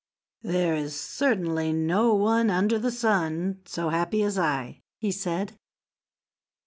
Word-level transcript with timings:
"There 0.41 0.73
is 0.75 0.99
certainly 0.99 1.71
no 1.71 2.15
one 2.15 2.49
under 2.49 2.79
the 2.79 2.89
sun 2.91 3.59
so 3.65 3.89
happy 3.89 4.23
as 4.23 4.35
I," 4.35 4.81
he 4.97 5.11
said. 5.11 5.53